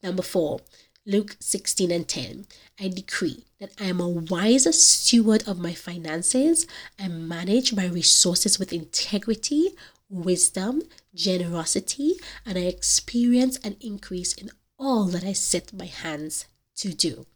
Number 0.03 0.21
four, 0.21 0.61
Luke 1.07 1.37
16 1.39 1.91
and 1.91 2.07
10. 2.07 2.47
I 2.79 2.87
decree 2.87 3.45
that 3.59 3.71
I 3.79 3.85
am 3.85 3.99
a 3.99 4.09
wiser 4.09 4.71
steward 4.71 5.47
of 5.47 5.59
my 5.59 5.73
finances. 5.73 6.65
I 6.99 7.07
manage 7.09 7.75
my 7.75 7.85
resources 7.85 8.57
with 8.57 8.73
integrity, 8.73 9.75
wisdom, 10.09 10.81
generosity, 11.13 12.15
and 12.43 12.57
I 12.57 12.61
experience 12.61 13.57
an 13.57 13.75
increase 13.79 14.33
in 14.33 14.49
all 14.79 15.05
that 15.05 15.23
I 15.23 15.33
set 15.33 15.73
my 15.73 15.85
hands 15.85 16.47
to 16.77 16.91
do. 16.91 17.27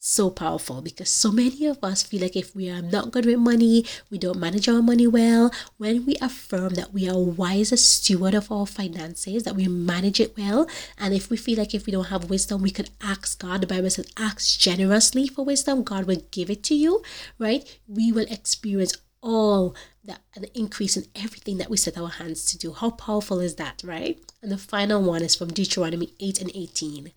So 0.00 0.30
powerful 0.30 0.80
because 0.80 1.10
so 1.10 1.32
many 1.32 1.66
of 1.66 1.82
us 1.82 2.04
feel 2.04 2.22
like 2.22 2.36
if 2.36 2.54
we 2.54 2.70
are 2.70 2.80
not 2.80 3.10
good 3.10 3.26
with 3.26 3.40
money, 3.40 3.84
we 4.10 4.18
don't 4.18 4.38
manage 4.38 4.68
our 4.68 4.80
money 4.80 5.08
well. 5.08 5.50
When 5.76 6.06
we 6.06 6.14
affirm 6.22 6.74
that 6.74 6.94
we 6.94 7.08
are 7.08 7.18
wise 7.18 7.78
steward 7.82 8.32
of 8.32 8.52
our 8.52 8.64
finances, 8.64 9.42
that 9.42 9.56
we 9.56 9.66
manage 9.66 10.20
it 10.20 10.38
well, 10.38 10.68
and 10.98 11.12
if 11.12 11.30
we 11.30 11.36
feel 11.36 11.58
like 11.58 11.74
if 11.74 11.84
we 11.84 11.92
don't 11.92 12.14
have 12.14 12.30
wisdom, 12.30 12.62
we 12.62 12.70
could 12.70 12.90
ask 13.02 13.40
God. 13.40 13.62
The 13.62 13.66
Bible 13.66 13.90
says, 13.90 14.06
ask 14.16 14.60
generously 14.60 15.26
for 15.26 15.44
wisdom, 15.44 15.82
God 15.82 16.04
will 16.04 16.22
give 16.30 16.48
it 16.48 16.62
to 16.64 16.76
you, 16.76 17.02
right? 17.40 17.66
We 17.88 18.12
will 18.12 18.26
experience 18.30 18.96
all 19.20 19.74
that 20.04 20.20
the 20.36 20.56
increase 20.58 20.96
in 20.96 21.04
everything 21.14 21.58
that 21.58 21.68
we 21.68 21.76
set 21.76 21.98
our 21.98 22.08
hands 22.08 22.44
to 22.46 22.58
do. 22.58 22.72
How 22.72 22.90
powerful 22.90 23.40
is 23.40 23.56
that, 23.56 23.82
right? 23.84 24.18
And 24.42 24.52
the 24.52 24.58
final 24.58 25.02
one 25.02 25.22
is 25.22 25.34
from 25.34 25.48
Deuteronomy 25.52 26.14
8 26.20 26.40
and 26.40 26.50
18. 26.54 27.12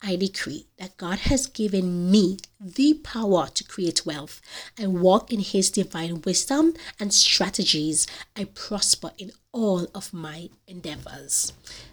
I 0.00 0.16
decree 0.16 0.66
that 0.78 0.96
God 0.96 1.20
has 1.20 1.46
given 1.46 2.10
me 2.10 2.38
the 2.58 2.94
power 2.94 3.48
to 3.48 3.64
create 3.64 4.06
wealth. 4.06 4.40
I 4.78 4.86
walk 4.86 5.32
in 5.32 5.40
his 5.40 5.70
divine 5.70 6.22
wisdom 6.22 6.74
and 6.98 7.12
strategies. 7.12 8.06
I 8.36 8.44
prosper 8.44 9.12
in 9.18 9.32
all 9.52 9.86
of 9.94 10.12
my 10.12 10.48
endeavors. 10.66 11.52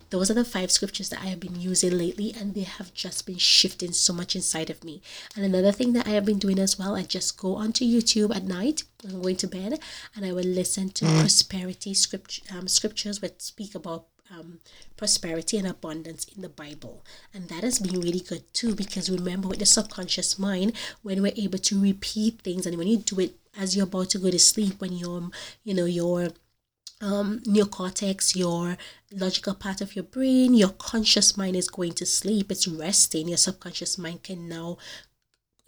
Those 0.09 0.31
are 0.31 0.35
the 0.35 0.45
five 0.45 0.71
scriptures 0.71 1.09
that 1.09 1.21
I 1.21 1.27
have 1.27 1.39
been 1.39 1.59
using 1.59 1.97
lately, 1.97 2.33
and 2.37 2.53
they 2.53 2.63
have 2.63 2.93
just 2.93 3.25
been 3.25 3.37
shifting 3.37 3.91
so 3.91 4.13
much 4.13 4.35
inside 4.35 4.69
of 4.69 4.83
me. 4.83 5.01
And 5.35 5.45
another 5.45 5.71
thing 5.71 5.93
that 5.93 6.07
I 6.07 6.11
have 6.11 6.25
been 6.25 6.39
doing 6.39 6.59
as 6.59 6.79
well, 6.79 6.95
I 6.95 7.03
just 7.03 7.37
go 7.37 7.55
onto 7.55 7.85
YouTube 7.85 8.35
at 8.35 8.43
night. 8.43 8.83
I'm 9.07 9.21
going 9.21 9.37
to 9.37 9.47
bed, 9.47 9.79
and 10.15 10.25
I 10.25 10.31
will 10.31 10.43
listen 10.43 10.89
to 10.89 11.05
prosperity 11.05 11.93
script, 11.93 12.41
um, 12.51 12.67
scriptures 12.67 13.21
which 13.21 13.39
speak 13.39 13.75
about 13.75 14.05
um, 14.31 14.59
prosperity 14.97 15.57
and 15.57 15.67
abundance 15.67 16.25
in 16.35 16.41
the 16.41 16.49
Bible. 16.49 17.03
And 17.33 17.47
that 17.49 17.63
has 17.63 17.79
been 17.79 17.99
really 17.99 18.19
good 18.19 18.51
too 18.53 18.75
because 18.75 19.09
remember 19.09 19.47
with 19.47 19.59
the 19.59 19.65
subconscious 19.65 20.37
mind, 20.37 20.73
when 21.01 21.21
we're 21.21 21.33
able 21.35 21.59
to 21.59 21.81
repeat 21.81 22.41
things 22.41 22.65
and 22.65 22.77
when 22.77 22.87
you 22.87 22.97
do 22.97 23.19
it 23.19 23.35
as 23.57 23.75
you're 23.75 23.85
about 23.85 24.11
to 24.11 24.19
go 24.19 24.29
to 24.29 24.39
sleep, 24.39 24.79
when 24.79 24.93
you're, 24.93 25.29
you 25.63 25.73
know, 25.73 25.85
your 25.85 26.29
um, 27.01 27.39
neocortex, 27.41 28.36
your 28.36 28.77
logical 29.12 29.53
part 29.53 29.82
of 29.82 29.96
your 29.96 30.03
brain, 30.03 30.53
your 30.53 30.70
conscious 30.70 31.38
mind 31.38 31.56
is 31.56 31.70
going 31.70 31.94
to 31.94 32.06
sleep, 32.06 32.51
it's 32.51 32.68
resting. 32.68 33.27
Your 33.27 33.38
subconscious 33.38 33.98
mind 33.98 34.24
can 34.24 34.48
now 34.50 34.77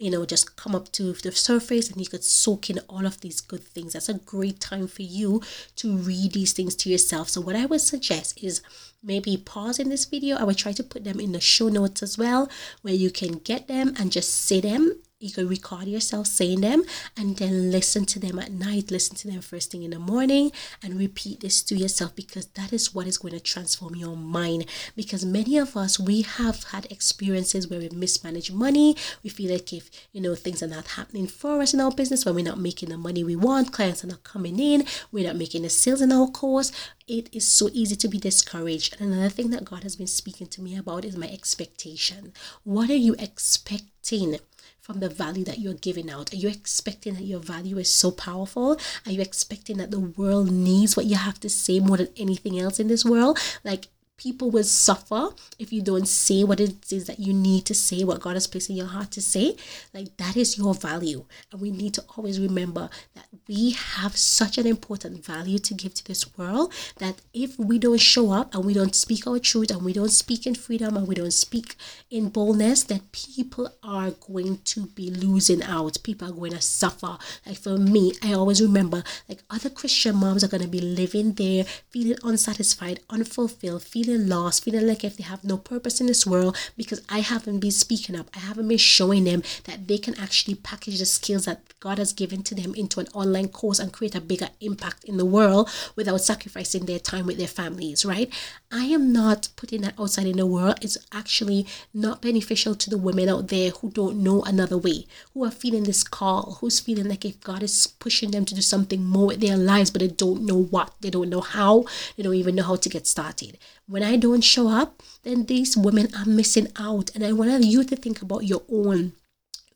you 0.02 0.10
know, 0.10 0.26
just 0.26 0.56
come 0.56 0.74
up 0.74 0.90
to 0.90 1.12
the 1.12 1.30
surface 1.30 1.88
and 1.88 2.00
you 2.00 2.08
could 2.08 2.24
soak 2.24 2.68
in 2.68 2.80
all 2.88 3.06
of 3.06 3.20
these 3.20 3.40
good 3.40 3.62
things. 3.62 3.92
That's 3.92 4.08
a 4.08 4.14
great 4.14 4.58
time 4.58 4.88
for 4.88 5.02
you 5.02 5.40
to 5.76 5.96
read 5.96 6.32
these 6.32 6.52
things 6.52 6.74
to 6.76 6.90
yourself. 6.90 7.28
So, 7.28 7.40
what 7.40 7.54
I 7.54 7.66
would 7.66 7.80
suggest 7.80 8.42
is 8.42 8.62
maybe 9.00 9.36
pause 9.36 9.78
in 9.78 9.90
this 9.90 10.04
video. 10.04 10.36
I 10.36 10.42
would 10.42 10.58
try 10.58 10.72
to 10.72 10.82
put 10.82 11.04
them 11.04 11.20
in 11.20 11.30
the 11.30 11.40
show 11.40 11.68
notes 11.68 12.02
as 12.02 12.18
well, 12.18 12.50
where 12.82 12.94
you 12.94 13.12
can 13.12 13.34
get 13.38 13.68
them 13.68 13.94
and 13.96 14.10
just 14.10 14.34
say 14.34 14.60
them 14.60 14.98
you 15.22 15.30
can 15.30 15.48
record 15.48 15.86
yourself 15.86 16.26
saying 16.26 16.60
them 16.60 16.84
and 17.16 17.36
then 17.36 17.70
listen 17.70 18.04
to 18.06 18.18
them 18.18 18.38
at 18.38 18.50
night, 18.50 18.90
listen 18.90 19.16
to 19.16 19.28
them 19.28 19.40
first 19.40 19.70
thing 19.70 19.82
in 19.82 19.90
the 19.90 19.98
morning, 19.98 20.52
and 20.82 20.98
repeat 20.98 21.40
this 21.40 21.62
to 21.62 21.74
yourself 21.74 22.14
because 22.16 22.46
that 22.48 22.72
is 22.72 22.94
what 22.94 23.06
is 23.06 23.18
going 23.18 23.34
to 23.34 23.40
transform 23.40 23.94
your 23.94 24.16
mind. 24.16 24.66
Because 24.96 25.24
many 25.24 25.58
of 25.58 25.76
us, 25.76 25.98
we 25.98 26.22
have 26.22 26.64
had 26.64 26.90
experiences 26.90 27.68
where 27.68 27.80
we 27.80 27.88
mismanage 27.90 28.50
money. 28.50 28.96
We 29.22 29.30
feel 29.30 29.52
like 29.52 29.72
if, 29.72 29.90
you 30.12 30.20
know, 30.20 30.34
things 30.34 30.62
are 30.62 30.68
not 30.68 30.88
happening 30.88 31.26
for 31.26 31.60
us 31.60 31.74
in 31.74 31.80
our 31.80 31.92
business, 31.92 32.24
when 32.24 32.34
we're 32.34 32.44
not 32.44 32.58
making 32.58 32.88
the 32.88 32.98
money 32.98 33.24
we 33.24 33.36
want, 33.36 33.72
clients 33.72 34.04
are 34.04 34.08
not 34.08 34.24
coming 34.24 34.58
in, 34.58 34.84
we're 35.10 35.26
not 35.26 35.36
making 35.36 35.62
the 35.62 35.70
sales 35.70 36.00
in 36.00 36.12
our 36.12 36.28
course, 36.28 36.72
it 37.06 37.28
is 37.32 37.46
so 37.46 37.68
easy 37.72 37.96
to 37.96 38.08
be 38.08 38.18
discouraged. 38.18 38.96
And 39.00 39.12
another 39.12 39.28
thing 39.28 39.50
that 39.50 39.64
God 39.64 39.82
has 39.82 39.96
been 39.96 40.06
speaking 40.06 40.46
to 40.48 40.62
me 40.62 40.76
about 40.76 41.04
is 41.04 41.16
my 41.16 41.28
expectation. 41.28 42.32
What 42.64 42.90
are 42.90 42.96
you 42.96 43.14
expecting? 43.18 44.38
From 44.82 44.98
the 44.98 45.08
value 45.08 45.44
that 45.44 45.60
you're 45.60 45.74
giving 45.74 46.10
out? 46.10 46.32
Are 46.32 46.36
you 46.36 46.48
expecting 46.48 47.14
that 47.14 47.22
your 47.22 47.38
value 47.38 47.78
is 47.78 47.90
so 47.90 48.10
powerful? 48.10 48.78
Are 49.06 49.12
you 49.12 49.20
expecting 49.20 49.76
that 49.76 49.92
the 49.92 50.00
world 50.00 50.50
needs 50.50 50.96
what 50.96 51.06
you 51.06 51.16
have 51.16 51.38
to 51.40 51.48
say 51.48 51.78
more 51.78 51.96
than 51.96 52.08
anything 52.16 52.58
else 52.58 52.80
in 52.80 52.88
this 52.88 53.04
world? 53.04 53.38
Like, 53.62 53.86
people 54.16 54.50
will 54.50 54.64
suffer 54.64 55.30
if 55.58 55.72
you 55.72 55.82
don't 55.82 56.06
say 56.06 56.44
what 56.44 56.60
it 56.60 56.92
is 56.92 57.06
that 57.06 57.18
you 57.18 57.32
need 57.32 57.64
to 57.66 57.74
say, 57.74 58.04
what 58.04 58.20
God 58.20 58.34
has 58.34 58.46
placed 58.46 58.70
in 58.70 58.76
your 58.76 58.86
heart 58.86 59.10
to 59.12 59.20
say. 59.20 59.56
Like 59.92 60.16
that 60.18 60.36
is 60.36 60.56
your 60.56 60.74
value. 60.74 61.24
And 61.50 61.60
we 61.60 61.70
need 61.70 61.94
to 61.94 62.04
always 62.16 62.38
remember 62.38 62.88
that 63.14 63.26
we 63.48 63.70
have 63.70 64.16
such 64.16 64.58
an 64.58 64.66
important 64.66 65.24
value 65.24 65.58
to 65.58 65.74
give 65.74 65.94
to 65.94 66.04
this 66.04 66.38
world 66.38 66.72
that 66.98 67.20
if 67.34 67.58
we 67.58 67.78
don't 67.78 68.00
show 68.00 68.30
up 68.30 68.54
and 68.54 68.64
we 68.64 68.74
don't 68.74 68.94
speak 68.94 69.26
our 69.26 69.38
truth 69.38 69.70
and 69.70 69.82
we 69.82 69.92
don't 69.92 70.10
speak 70.10 70.46
in 70.46 70.54
freedom 70.54 70.96
and 70.96 71.08
we 71.08 71.14
don't 71.14 71.32
speak 71.32 71.74
in 72.10 72.28
boldness, 72.28 72.84
that 72.84 73.10
people 73.12 73.74
are 73.82 74.10
going 74.10 74.58
to 74.58 74.86
be 74.86 75.10
losing 75.10 75.62
out. 75.62 75.98
People 76.02 76.28
are 76.28 76.32
going 76.32 76.52
to 76.52 76.60
suffer. 76.60 77.18
Like 77.44 77.58
for 77.58 77.76
me, 77.76 78.12
I 78.22 78.34
always 78.34 78.62
remember 78.62 79.02
like 79.28 79.42
other 79.50 79.70
Christian 79.70 80.16
moms 80.16 80.44
are 80.44 80.48
going 80.48 80.62
to 80.62 80.68
be 80.68 80.80
living 80.80 81.32
there, 81.32 81.64
feeling 81.90 82.18
unsatisfied, 82.22 83.00
unfulfilled, 83.10 83.82
feeling 83.82 84.01
feeling 84.02 84.28
lost, 84.28 84.64
feeling 84.64 84.86
like 84.86 85.04
if 85.04 85.16
they 85.16 85.24
have 85.24 85.44
no 85.44 85.56
purpose 85.56 86.00
in 86.00 86.06
this 86.06 86.26
world 86.26 86.56
because 86.76 87.02
I 87.08 87.20
haven't 87.20 87.60
been 87.60 87.70
speaking 87.70 88.16
up. 88.16 88.30
I 88.34 88.40
haven't 88.40 88.68
been 88.68 88.78
showing 88.78 89.24
them 89.24 89.42
that 89.64 89.88
they 89.88 89.98
can 89.98 90.18
actually 90.18 90.56
package 90.56 90.98
the 90.98 91.06
skills 91.06 91.44
that 91.44 91.62
God 91.80 91.98
has 91.98 92.12
given 92.12 92.42
to 92.44 92.54
them 92.54 92.74
into 92.74 93.00
an 93.00 93.08
online 93.14 93.48
course 93.48 93.78
and 93.78 93.92
create 93.92 94.14
a 94.14 94.20
bigger 94.20 94.48
impact 94.60 95.04
in 95.04 95.16
the 95.16 95.24
world 95.24 95.70
without 95.96 96.20
sacrificing 96.20 96.86
their 96.86 96.98
time 96.98 97.26
with 97.26 97.38
their 97.38 97.46
families, 97.46 98.04
right? 98.04 98.32
I 98.70 98.84
am 98.86 99.12
not 99.12 99.48
putting 99.56 99.82
that 99.82 99.98
outside 99.98 100.26
in 100.26 100.36
the 100.36 100.46
world. 100.46 100.78
It's 100.80 100.98
actually 101.12 101.66
not 101.92 102.22
beneficial 102.22 102.74
to 102.74 102.90
the 102.90 102.98
women 102.98 103.28
out 103.28 103.48
there 103.48 103.70
who 103.70 103.90
don't 103.90 104.22
know 104.22 104.42
another 104.42 104.78
way, 104.78 105.06
who 105.34 105.44
are 105.44 105.50
feeling 105.50 105.84
this 105.84 106.02
call, 106.02 106.58
who's 106.60 106.80
feeling 106.80 107.08
like 107.08 107.24
if 107.24 107.40
God 107.40 107.62
is 107.62 107.86
pushing 107.86 108.30
them 108.30 108.44
to 108.46 108.54
do 108.54 108.62
something 108.62 109.04
more 109.04 109.28
with 109.28 109.40
their 109.40 109.56
lives, 109.56 109.90
but 109.90 110.00
they 110.00 110.08
don't 110.08 110.46
know 110.46 110.62
what, 110.62 110.94
they 111.00 111.10
don't 111.10 111.28
know 111.30 111.40
how, 111.40 111.84
they 112.16 112.22
don't 112.22 112.34
even 112.34 112.54
know 112.54 112.62
how 112.62 112.76
to 112.76 112.88
get 112.88 113.06
started. 113.06 113.58
When 113.92 114.02
I 114.02 114.16
don't 114.16 114.40
show 114.40 114.68
up, 114.68 115.02
then 115.22 115.44
these 115.44 115.76
women 115.76 116.08
are 116.16 116.24
missing 116.24 116.68
out. 116.76 117.14
And 117.14 117.22
I 117.22 117.32
want 117.32 117.62
you 117.62 117.84
to 117.84 117.94
think 117.94 118.22
about 118.22 118.48
your 118.48 118.62
own 118.72 119.12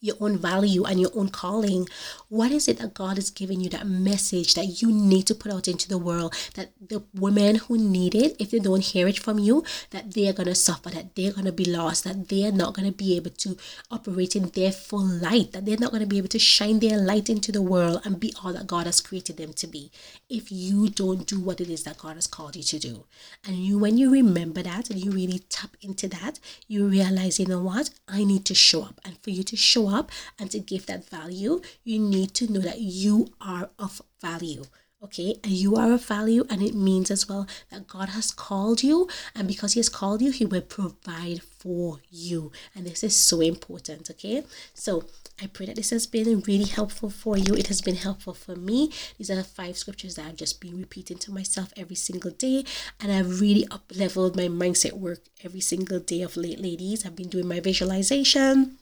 your 0.01 0.17
own 0.21 0.39
value 0.39 0.85
and 0.85 1.01
your 1.01 1.11
own 1.15 1.29
calling. 1.29 1.89
What 2.29 2.51
is 2.51 2.69
it 2.69 2.79
that 2.79 2.95
God 2.95 3.19
is 3.19 3.31
giving 3.31 3.61
you 3.61 3.69
that 3.71 3.87
message 3.87 4.55
that 4.55 4.83
you 4.83 4.93
need 4.93 5.27
to 5.27 5.35
put 5.35 5.53
out 5.53 5.69
into 5.69 5.89
the 5.89 5.99
world 5.99 6.35
that 6.55 6.73
the 6.81 7.03
women 7.15 7.57
who 7.57 7.79
need 7.79 8.15
it, 8.15 8.37
if 8.39 8.51
they 8.51 8.59
don't 8.59 8.85
hear 8.85 9.09
it 9.09 9.19
from 9.19 9.39
you, 9.39 9.65
that 9.91 10.15
they 10.15 10.29
are 10.29 10.33
going 10.33 10.49
to 10.49 10.55
suffer, 10.55 10.91
that 10.91 11.15
they're 11.15 11.33
going 11.33 11.45
to 11.45 11.53
be 11.53 11.65
lost, 11.65 12.05
that 12.05 12.29
they 12.29 12.47
are 12.47 12.53
not 12.53 12.75
going 12.75 12.87
to 12.87 12.97
be 12.97 13.17
able 13.17 13.31
to 13.31 13.57
operate 13.91 14.37
in 14.37 14.49
their 14.51 14.73
full 14.73 15.07
light, 15.07 15.53
that 15.53 15.65
they're 15.65 15.79
not 15.79 15.91
going 15.91 16.03
to 16.03 16.09
be 16.09 16.19
able 16.19 16.29
to 16.29 16.39
shine 16.39 16.79
their 16.81 16.99
light 16.99 17.29
into 17.29 17.53
the 17.53 17.63
world 17.63 18.01
and 18.05 18.21
be 18.21 18.33
all 18.43 18.53
that 18.53 18.67
God 18.67 18.87
has 18.87 19.01
created 19.01 19.37
them 19.37 19.53
to 19.55 19.67
be 19.67 19.91
if 20.29 20.51
you 20.51 20.89
don't 20.89 21.27
do 21.27 21.41
what 21.41 21.61
it 21.61 21.71
is 21.71 21.85
that 21.85 21.99
God 21.99 22.17
has 22.17 22.27
called 22.27 22.57
you 22.57 22.63
to 22.65 22.79
do. 22.79 23.05
And 23.47 23.57
you 23.57 23.79
when 23.79 23.99
you 23.99 24.11
remember 24.11 24.63
that 24.63 24.91
and 24.91 25.03
you 25.03 25.11
really 25.11 25.41
tap 25.49 25.77
into 25.81 26.09
that, 26.09 26.39
you 26.67 26.87
realize, 26.87 27.39
you 27.39 27.47
know 27.47 27.63
what? 27.63 27.91
I 28.09 28.25
need 28.25 28.45
to 28.47 28.55
show 28.55 28.83
up. 28.83 29.01
And 29.05 29.19
for 29.23 29.31
you 29.31 29.43
to 29.45 29.57
show 29.57 29.86
up 29.89 30.11
and 30.39 30.51
to 30.51 30.59
give 30.59 30.87
that 30.87 31.09
value, 31.09 31.61
you 31.85 31.99
need 31.99 32.35
to 32.35 32.51
know 32.53 32.61
that 32.61 32.81
you 32.81 33.29
are 33.41 33.71
of 33.79 34.03
value. 34.21 34.65
Okay, 35.03 35.37
and 35.45 35.53
you 35.53 35.77
are 35.77 35.93
of 35.93 36.05
value, 36.07 36.45
and 36.49 36.63
it 36.63 36.75
means 36.75 37.11
as 37.11 37.29
well 37.29 37.47
that 37.71 37.87
God 37.87 38.09
has 38.09 38.33
called 38.33 38.83
you, 38.83 39.09
and 39.35 39.47
because 39.47 39.75
He 39.75 39.79
has 39.79 39.91
called 39.91 40.23
you, 40.23 40.33
He 40.33 40.47
will 40.47 40.63
provide 40.63 41.43
for 41.43 42.01
you. 42.11 42.51
And 42.75 42.87
this 42.87 43.05
is 43.05 43.15
so 43.15 43.43
important. 43.43 44.11
Okay, 44.11 44.43
so 44.73 45.05
I 45.41 45.49
pray 45.49 45.67
that 45.67 45.77
this 45.77 45.91
has 45.91 46.07
been 46.07 46.41
really 46.41 46.65
helpful 46.65 47.11
for 47.11 47.37
you. 47.37 47.55
It 47.55 47.67
has 47.67 47.83
been 47.83 47.97
helpful 47.97 48.33
for 48.33 48.57
me. 48.57 48.91
These 49.19 49.31
are 49.31 49.37
the 49.37 49.45
five 49.45 49.77
scriptures 49.77 50.15
that 50.15 50.27
I've 50.27 50.37
just 50.37 50.63
been 50.63 50.79
repeating 50.79 51.19
to 51.19 51.31
myself 51.31 51.75
every 51.77 51.97
single 51.97 52.31
day. 52.31 52.65
And 52.99 53.13
I've 53.13 53.41
really 53.41 53.67
up 53.71 53.93
leveled 53.95 54.35
my 54.35 54.49
mindset 54.49 54.95
work 54.95 55.21
every 55.45 55.61
single 55.61 56.01
day 56.01 56.23
of 56.23 56.39
late, 56.39 56.59
ladies. 56.59 57.05
I've 57.05 57.17
been 57.17 57.29
doing 57.29 57.47
my 57.47 57.61
visualization. 57.61 58.79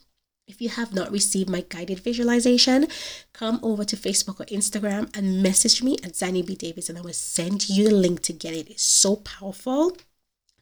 If 0.47 0.61
you 0.61 0.69
have 0.69 0.93
not 0.93 1.11
received 1.11 1.49
my 1.49 1.65
guided 1.67 2.01
visualization, 2.01 2.87
come 3.33 3.59
over 3.63 3.83
to 3.85 3.97
Facebook 3.97 4.41
or 4.41 4.45
Instagram 4.47 5.09
and 5.17 5.43
message 5.43 5.83
me 5.83 5.95
at 6.05 6.13
Zanny 6.13 6.45
B. 6.45 6.55
Davis 6.55 6.91
and 6.91 6.99
I 6.99 7.01
will 7.01 7.15
send 7.15 7.71
you 7.71 7.89
the 7.89 7.95
link 7.95 8.21
to 8.23 8.35
get 8.35 8.53
it. 8.53 8.69
It's 8.69 8.83
so 8.83 9.17
powerful 9.17 9.97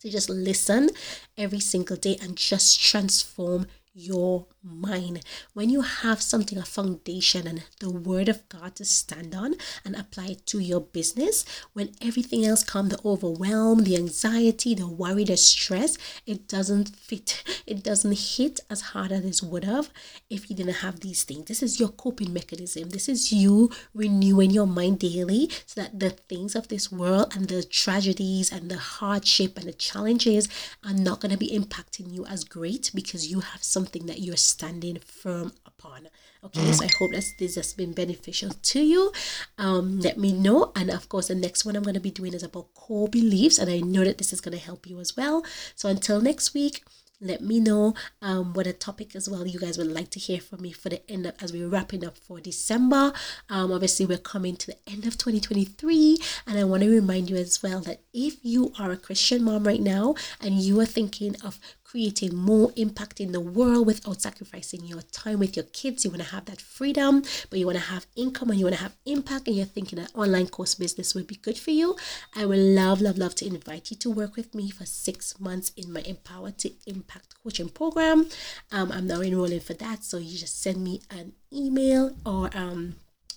to 0.01 0.11
just 0.11 0.31
listen 0.31 0.91
every 1.37 1.59
single 1.59 1.97
day 1.97 2.17
and 2.23 2.37
just 2.37 2.81
transform 2.81 3.67
your 3.95 4.47
mind. 4.63 5.21
When 5.55 5.69
you 5.69 5.83
have 5.83 6.23
something, 6.23 6.57
a 6.57 6.65
foundation 6.65 7.47
and 7.47 7.65
the 7.81 7.91
word 7.91 8.29
of 8.29 8.49
God 8.49 8.77
to 8.77 8.85
stand 8.85 9.35
on 9.35 9.57
and 9.85 9.97
apply 9.97 10.27
it 10.29 10.47
to 10.47 10.61
your 10.61 10.81
business, 10.81 11.45
when 11.73 11.91
everything 12.01 12.45
else 12.45 12.63
comes, 12.63 12.91
the 12.91 13.01
overwhelm, 13.05 13.85
the 13.85 13.97
anxiety, 13.97 14.75
the 14.75 14.87
worry, 14.87 15.25
the 15.25 15.37
stress, 15.37 15.99
it 16.27 16.49
doesn't 16.49 16.95
fit, 16.97 17.43
it 17.67 17.83
doesn't 17.83 18.19
hit 18.19 18.61
as 18.71 18.81
hard 18.81 19.13
as 19.13 19.25
it 19.25 19.43
would 19.43 19.65
have 19.65 19.91
if 20.31 20.49
you 20.49 20.57
didn't 20.57 20.75
have 20.75 21.01
these 21.01 21.25
things. 21.25 21.47
This 21.47 21.63
is 21.63 21.81
your 21.81 21.91
coping 21.91 22.33
mechanism. 22.33 22.91
This 22.91 23.09
is 23.09 23.33
you 23.33 23.71
renewing 23.95 24.51
your 24.51 24.67
mind 24.67 25.01
daily 25.01 25.51
so 25.67 25.83
that 25.83 25.99
the 25.99 26.11
things 26.11 26.55
of 26.55 26.69
this 26.69 26.91
world 26.91 27.35
and 27.35 27.49
the 27.49 27.63
tragedies 27.63 28.53
and 28.53 28.71
the 28.71 28.79
hardship 28.79 29.59
and 29.59 29.67
the 29.67 29.73
challenges 29.73 30.49
are 30.85 30.95
not 30.95 31.21
going 31.21 31.33
to 31.33 31.39
be 31.39 31.51
impacting 31.51 32.13
you 32.13 32.25
as 32.27 32.45
great 32.45 32.91
because 32.95 33.31
you 33.31 33.41
have 33.41 33.63
something 33.83 34.07
that 34.07 34.21
you're 34.21 34.37
standing 34.37 34.99
firm 34.99 35.53
upon. 35.67 36.09
Okay, 36.45 36.73
so 36.73 36.85
I 36.85 36.89
hope 36.99 37.13
that 37.13 37.25
this 37.39 37.57
has 37.57 37.73
been 37.73 37.93
beneficial 37.93 38.51
to 38.51 38.81
you. 38.81 39.13
Um, 39.59 39.99
let 40.01 40.19
me 40.19 40.33
know. 40.33 40.73
And 40.77 40.91
of 40.91 41.09
course, 41.09 41.29
the 41.29 41.35
next 41.35 41.65
one 41.65 41.75
I'm 41.77 41.83
going 41.83 41.95
to 41.95 42.01
be 42.01 42.11
doing 42.11 42.35
is 42.35 42.43
about 42.45 42.75
core 42.75 43.09
beliefs, 43.09 43.59
and 43.59 43.69
I 43.71 43.81
know 43.81 44.05
that 44.05 44.19
this 44.19 44.33
is 44.33 44.41
going 44.41 44.57
to 44.57 44.65
help 44.65 44.87
you 44.87 45.01
as 45.01 45.17
well. 45.17 45.45
So 45.75 45.89
until 45.89 46.21
next 46.21 46.55
week, 46.55 46.85
let 47.21 47.41
me 47.41 47.61
know 47.61 47.95
um, 48.21 48.53
what 48.53 48.67
a 48.67 48.73
topic 48.73 49.15
as 49.15 49.29
well 49.29 49.47
you 49.47 49.61
guys 49.61 49.79
would 49.79 49.87
like 49.87 50.11
to 50.11 50.19
hear 50.19 50.41
from 50.41 50.61
me 50.61 50.73
for 50.73 50.89
the 50.89 51.09
end 51.09 51.25
of, 51.25 51.35
as 51.41 51.53
we're 51.53 51.69
wrapping 51.69 52.05
up 52.05 52.19
for 52.19 52.41
December. 52.41 53.13
Um, 53.49 53.71
obviously, 53.71 54.07
we're 54.07 54.19
coming 54.19 54.57
to 54.57 54.67
the 54.67 54.79
end 54.89 55.07
of 55.07 55.17
2023, 55.19 56.19
and 56.49 56.59
I 56.59 56.65
want 56.65 56.83
to 56.83 56.91
remind 56.91 57.31
you 57.31 57.37
as 57.37 57.63
well 57.63 57.81
that 57.83 58.01
if 58.13 58.45
you 58.45 58.73
are 58.79 58.91
a 58.91 58.97
Christian 58.97 59.45
mom 59.45 59.65
right 59.65 59.81
now 59.81 60.17
and 60.41 60.55
you 60.55 60.81
are 60.81 60.87
thinking 60.87 61.37
of 61.45 61.61
creating 61.93 62.35
more 62.35 62.73
impact 62.77 63.21
in 63.21 63.33
the 63.33 63.41
world 63.41 63.87
without 63.87 64.23
sacrificing 64.23 64.83
your 64.83 65.03
time 65.13 65.39
with 65.39 65.55
your 65.55 65.67
kids. 65.75 66.07
You 66.07 66.11
want 66.11 66.23
to 66.23 66.31
have 66.31 66.47
that 66.47 66.59
freedom, 66.59 67.23
but 67.51 67.59
you 67.59 67.67
want 67.67 67.77
to 67.77 67.85
have 67.85 68.07
income 68.17 68.49
and 68.49 68.59
you 68.59 68.65
want 68.65 68.77
to 68.77 68.83
have 68.83 68.97
impact, 69.05 69.47
and 69.47 69.55
you're 69.55 69.67
thinking 69.67 69.99
an 69.99 70.09
online 70.15 70.47
course 70.47 70.75
business 70.75 71.15
would 71.15 71.27
be 71.27 71.35
good 71.35 71.59
for 71.59 71.71
you. 71.71 71.95
I 72.35 72.47
would 72.47 72.59
love, 72.59 73.03
love, 73.03 73.19
love 73.19 73.35
to 73.37 73.47
invite 73.47 73.91
you 73.91 73.97
to 73.99 74.11
work 74.11 74.37
with 74.37 74.55
me 74.55 74.71
for 74.71 74.87
six 74.87 75.39
months 75.39 75.71
in 75.77 75.93
my 75.93 76.01
Empower 76.01 76.53
to 76.53 76.71
Impact 76.87 77.35
coaching 77.45 77.69
program. 77.69 78.27
Um, 78.71 78.91
I'm 78.91 79.07
now 79.07 79.21
enrolling 79.21 79.61
for 79.61 79.75
that, 79.75 80.03
so 80.03 80.17
you 80.17 80.39
just 80.39 80.63
send 80.63 80.83
me 80.83 81.03
an 81.11 81.35
email 81.53 82.17
or 82.25 82.49
um 82.57 82.95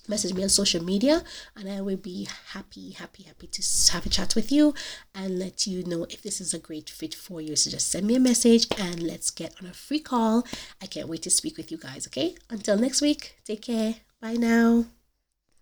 message 0.09 0.33
me 0.33 0.43
on 0.43 0.50
social 0.50 0.83
media 0.83 1.24
and 1.55 1.69
I 1.69 1.81
will 1.81 1.97
be 1.97 2.27
happy, 2.53 2.91
happy, 2.91 3.24
happy 3.24 3.47
to 3.47 3.91
have 3.93 4.05
a 4.05 4.09
chat 4.09 4.35
with 4.35 4.51
you 4.51 4.74
and 5.13 5.39
let 5.39 5.67
you 5.67 5.83
know 5.83 6.05
if 6.09 6.21
this 6.21 6.39
is 6.39 6.53
a 6.53 6.59
great 6.59 6.89
fit 6.89 7.13
for 7.13 7.41
you. 7.41 7.55
So 7.55 7.69
just 7.69 7.91
send 7.91 8.07
me 8.07 8.15
a 8.15 8.19
message 8.19 8.67
and 8.77 9.01
let's 9.01 9.31
get 9.31 9.53
on 9.62 9.67
a 9.67 9.74
free 9.74 10.00
call. 10.00 10.45
I 10.81 10.85
can't 10.85 11.07
wait 11.07 11.24
to 11.24 11.29
speak 11.29 11.57
with 11.57 11.71
you 11.71 11.77
guys, 11.77 12.07
okay? 12.07 12.35
Until 12.50 12.77
next 12.77 13.01
week, 13.01 13.38
take 13.45 13.62
care. 13.62 13.95
Bye 14.21 14.33
now. 14.33 14.85